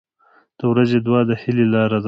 [0.59, 1.99] •د ورځې دعا د هیلې لاره ده.